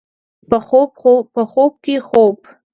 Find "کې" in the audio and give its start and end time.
1.83-1.95